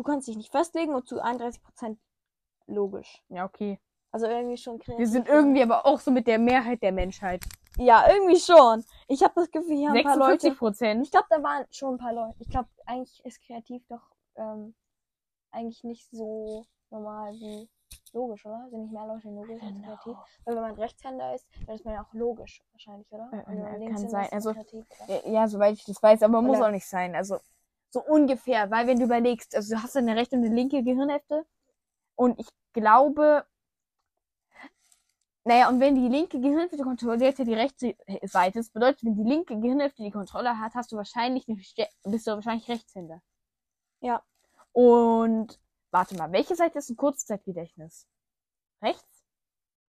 du 0.00 0.02
kannst 0.02 0.28
dich 0.28 0.36
nicht 0.36 0.50
festlegen 0.50 0.94
und 0.94 1.06
zu 1.06 1.22
31% 1.22 1.98
logisch. 2.66 3.22
Ja, 3.28 3.44
okay. 3.44 3.78
Also 4.10 4.26
irgendwie 4.26 4.56
schon 4.56 4.78
kreativ. 4.78 4.98
Wir 4.98 5.06
sind 5.06 5.28
irgendwie 5.28 5.62
aber 5.62 5.84
auch 5.84 6.00
so 6.00 6.10
mit 6.10 6.26
der 6.26 6.38
Mehrheit 6.38 6.82
der 6.82 6.92
Menschheit. 6.92 7.44
Ja, 7.76 8.10
irgendwie 8.10 8.40
schon. 8.40 8.84
Ich 9.08 9.22
habe 9.22 9.34
das 9.36 9.50
Gefühl, 9.50 9.76
hier 9.76 9.90
haben 9.90 9.98
ein 9.98 10.04
paar 10.04 10.14
56 10.14 10.48
Leute. 10.48 10.58
Prozent. 10.58 11.04
Ich 11.04 11.10
glaube, 11.10 11.26
da 11.28 11.42
waren 11.42 11.66
schon 11.70 11.94
ein 11.94 11.98
paar 11.98 12.14
Leute. 12.14 12.36
Ich 12.40 12.48
glaube, 12.48 12.68
eigentlich 12.86 13.24
ist 13.24 13.42
kreativ 13.42 13.86
doch 13.88 14.02
ähm, 14.36 14.74
eigentlich 15.50 15.84
nicht 15.84 16.10
so 16.10 16.66
normal 16.90 17.32
wie 17.34 17.68
logisch, 18.12 18.44
oder? 18.46 18.68
Sind 18.70 18.82
nicht 18.82 18.92
mehr 18.92 19.06
Leute 19.06 19.28
logisch 19.28 19.62
als 19.62 19.82
kreativ? 19.82 20.16
Weil 20.44 20.54
wenn 20.56 20.62
man 20.62 20.74
Rechtshänder 20.74 21.34
ist, 21.34 21.46
dann 21.66 21.74
ist 21.74 21.84
man 21.84 21.94
ja 21.94 22.02
auch 22.02 22.12
logisch 22.12 22.62
wahrscheinlich, 22.72 23.10
oder? 23.12 23.30
Äh, 23.32 23.38
äh, 23.38 23.44
kann 23.44 23.80
Linkshänder 23.80 24.10
sein. 24.10 24.28
Also, 24.32 24.52
kreativ? 24.52 24.86
Ja, 25.06 25.28
ja, 25.28 25.48
soweit 25.48 25.74
ich 25.74 25.84
das 25.84 26.02
weiß, 26.02 26.22
aber 26.22 26.42
muss 26.42 26.58
Oder- 26.58 26.68
auch 26.68 26.72
nicht 26.72 26.86
sein. 26.86 27.14
Also 27.14 27.38
so 27.90 28.02
ungefähr, 28.04 28.70
weil 28.70 28.86
wenn 28.86 28.98
du 28.98 29.04
überlegst, 29.04 29.54
also 29.54 29.74
du 29.74 29.82
hast 29.82 29.96
eine 29.96 30.14
rechte 30.14 30.36
und 30.36 30.44
eine 30.44 30.54
linke 30.54 30.82
Gehirnhälfte 30.82 31.44
und 32.14 32.38
ich 32.38 32.48
glaube, 32.72 33.44
naja, 35.44 35.68
und 35.68 35.80
wenn 35.80 35.94
die 35.94 36.08
linke 36.08 36.38
Gehirnhälfte 36.38 36.76
kontrolliert 36.78 37.38
ja 37.38 37.44
die 37.44 37.54
rechte 37.54 37.96
Seite, 38.22 38.58
das 38.58 38.70
bedeutet, 38.70 39.02
wenn 39.02 39.16
die 39.16 39.28
linke 39.28 39.58
Gehirnhälfte 39.58 40.02
die 40.02 40.10
Kontrolle 40.10 40.58
hat, 40.58 40.74
hast 40.74 40.92
du 40.92 40.96
wahrscheinlich 40.96 41.46
bist 41.46 42.26
du 42.26 42.30
wahrscheinlich 42.32 42.68
Rechtshänder. 42.68 43.22
Ja. 44.00 44.22
Und 44.72 45.58
warte 45.90 46.16
mal, 46.16 46.32
welche 46.32 46.56
Seite 46.56 46.78
ist 46.78 46.88
ein 46.90 46.96
Kurzzeitgedächtnis? 46.96 48.06
Rechts? 48.82 49.24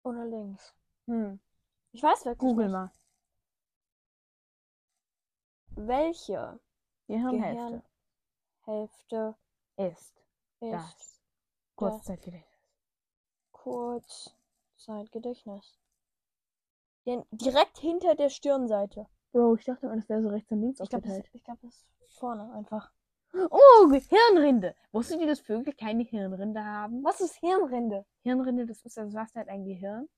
Oder 0.03 0.25
links. 0.25 0.75
Hm. 1.07 1.39
Ich 1.93 2.03
weiß 2.03 2.25
wirklich 2.25 2.39
Google 2.39 2.67
nicht. 2.67 2.73
mal. 2.73 2.91
Welche 5.75 6.61
Gehirnhälfte 7.07 7.83
Hälfte 8.65 9.37
ist 9.77 10.23
ist 10.61 10.73
das 10.73 11.21
Kurzzeitgedächtnis. 11.77 12.53
Kurzzeitgedächtnis? 13.53 15.79
Den, 17.07 17.25
direkt 17.31 17.79
hinter 17.79 18.15
der 18.15 18.29
Stirnseite. 18.31 19.07
Bro, 19.33 19.57
ich 19.57 19.65
dachte 19.65 19.87
immer, 19.87 19.97
das 19.97 20.09
wäre 20.09 20.23
so 20.23 20.29
rechts 20.29 20.51
und 20.53 20.61
links 20.61 20.79
Ich 20.81 20.89
glaube, 20.89 21.09
das, 21.09 21.17
aufgeteilt. 21.17 21.35
ich 21.35 21.43
glaub, 21.45 21.61
das 21.63 21.85
ist 22.05 22.19
vorne 22.19 22.53
einfach. 22.53 22.93
Oh, 23.35 23.91
Hirnrinde. 23.91 24.75
Wusstet 24.93 25.21
ihr, 25.21 25.27
dass 25.27 25.41
Vögel 25.41 25.73
keine 25.75 26.03
Hirnrinde 26.03 26.65
haben? 26.65 27.03
Was 27.03 27.21
ist 27.21 27.37
Hirnrinde? 27.37 28.05
Hirnrinde, 28.23 28.67
das 28.67 28.85
ist, 28.85 28.99
also 28.99 29.11
du 29.13 29.19
hast 29.19 29.35
halt 29.35 29.49
ein 29.49 29.65
Gehirn. 29.65 30.09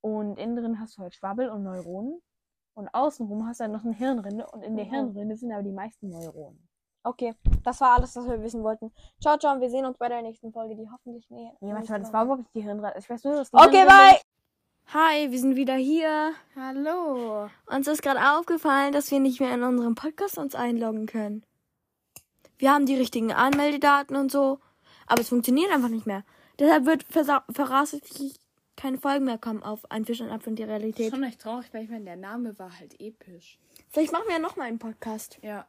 Und 0.00 0.38
innen 0.38 0.56
drin 0.56 0.80
hast 0.80 0.96
du 0.98 1.02
halt 1.02 1.14
Schwabbel 1.14 1.48
und 1.50 1.62
Neuronen. 1.62 2.20
Und 2.74 2.88
außenrum 2.94 3.46
hast 3.46 3.60
du 3.60 3.64
halt 3.64 3.72
noch 3.72 3.84
eine 3.84 3.94
Hirnrinde. 3.94 4.46
Und 4.52 4.62
in 4.62 4.76
der 4.76 4.86
Mhm. 4.86 4.90
Hirnrinde 4.90 5.36
sind 5.36 5.52
aber 5.52 5.62
die 5.62 5.72
meisten 5.72 6.08
Neuronen. 6.08 6.68
Okay, 7.04 7.34
das 7.64 7.80
war 7.80 7.96
alles, 7.96 8.14
was 8.16 8.26
wir 8.28 8.42
wissen 8.42 8.62
wollten. 8.62 8.92
Ciao, 9.20 9.38
ciao, 9.38 9.60
wir 9.60 9.70
sehen 9.70 9.86
uns 9.86 9.96
bei 9.96 10.08
der 10.08 10.20
nächsten 10.22 10.52
Folge, 10.52 10.74
die 10.76 10.88
hoffentlich 10.90 11.30
näher. 11.30 11.52
Nee, 11.60 11.72
warte 11.72 11.90
mal, 11.92 12.00
das 12.00 12.12
war 12.12 12.24
überhaupt 12.24 12.42
nicht 12.42 12.54
die 12.54 12.62
Hirnrinde. 12.62 12.98
Ich 12.98 13.08
weiß 13.08 13.24
nur, 13.24 13.34
dass 13.36 13.50
die 13.50 13.56
Okay, 13.56 13.82
Hirnrinde- 13.82 13.86
bye! 13.86 14.20
Hi, 14.94 15.30
wir 15.30 15.38
sind 15.38 15.54
wieder 15.56 15.74
hier. 15.74 16.32
Hallo. 16.56 17.48
Uns 17.66 17.86
ist 17.86 18.02
gerade 18.02 18.38
aufgefallen, 18.38 18.92
dass 18.92 19.10
wir 19.10 19.20
nicht 19.20 19.38
mehr 19.40 19.52
in 19.54 19.62
unserem 19.62 19.94
Podcast 19.94 20.38
uns 20.38 20.54
einloggen 20.54 21.06
können. 21.06 21.44
Wir 22.58 22.72
haben 22.72 22.86
die 22.86 22.96
richtigen 22.96 23.32
Anmeldedaten 23.32 24.16
und 24.16 24.30
so, 24.30 24.58
aber 25.06 25.20
es 25.22 25.28
funktioniert 25.28 25.70
einfach 25.72 25.88
nicht 25.88 26.06
mehr. 26.06 26.24
Deshalb 26.58 26.86
wird 26.86 27.04
voraussichtlich 27.50 28.34
keine 28.76 28.98
Folgen 28.98 29.24
mehr 29.24 29.38
kommen 29.38 29.62
auf 29.62 29.90
Ein 29.90 30.04
Fisch 30.04 30.20
und 30.20 30.30
Apfel 30.30 30.50
und 30.50 30.56
die 30.58 30.62
Realität. 30.64 31.10
Schon 31.12 31.22
echt 31.24 31.40
traurig, 31.40 31.66
weil 31.72 31.84
ich 31.84 31.90
meine, 31.90 32.04
der 32.04 32.16
Name 32.16 32.56
war 32.58 32.78
halt 32.78 33.00
episch. 33.00 33.58
Vielleicht 33.90 34.12
machen 34.12 34.24
wir 34.26 34.34
ja 34.34 34.38
nochmal 34.40 34.68
einen 34.68 34.78
Podcast. 34.78 35.38
Ja. 35.42 35.66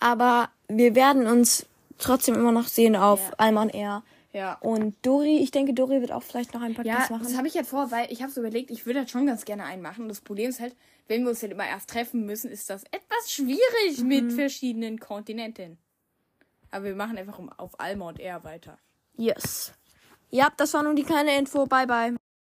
Aber 0.00 0.50
wir 0.68 0.94
werden 0.94 1.26
uns 1.26 1.66
trotzdem 1.98 2.34
immer 2.34 2.52
noch 2.52 2.66
sehen 2.68 2.96
auf 2.96 3.20
Ja. 3.20 3.34
Alman 3.38 3.68
Air. 3.70 4.02
Ja. 4.32 4.54
Und 4.60 4.94
Dori, 5.02 5.38
ich 5.38 5.52
denke, 5.52 5.74
Dori 5.74 6.00
wird 6.00 6.10
auch 6.12 6.22
vielleicht 6.24 6.54
noch 6.54 6.60
einen 6.62 6.74
Ja, 6.74 6.82
Podcast 6.82 7.10
machen. 7.10 7.22
das 7.24 7.36
habe 7.36 7.46
ich 7.46 7.54
halt 7.56 7.66
vor, 7.66 7.90
weil 7.92 8.10
ich 8.12 8.22
habe 8.22 8.32
so 8.32 8.40
überlegt, 8.40 8.70
ich 8.70 8.84
würde 8.84 9.00
halt 9.00 9.10
schon 9.10 9.26
ganz 9.26 9.44
gerne 9.44 9.64
einen 9.64 9.80
machen. 9.82 10.08
Das 10.08 10.20
Problem 10.20 10.50
ist 10.50 10.60
halt, 10.60 10.74
wenn 11.06 11.22
wir 11.22 11.30
uns 11.30 11.42
halt 11.42 11.52
immer 11.52 11.66
erst 11.66 11.90
treffen 11.90 12.24
müssen, 12.26 12.50
ist 12.50 12.70
das 12.70 12.84
etwas 12.90 13.30
schwierig 13.32 14.02
mit 14.02 14.32
verschiedenen 14.32 14.98
Kontinenten. 14.98 15.78
Aber 16.70 16.84
wir 16.86 16.96
machen 16.96 17.16
einfach 17.18 17.38
um- 17.38 17.50
auf 17.52 17.78
Alma 17.78 18.08
und 18.08 18.18
R 18.20 18.42
weiter. 18.44 18.78
yes. 19.16 19.72
Ja, 20.30 20.50
das 20.56 20.74
war 20.74 20.82
nun 20.82 20.96
die 20.96 21.04
kleine 21.04 21.38
Info. 21.38 21.64
Bye, 21.66 21.86
bye. 21.86 22.16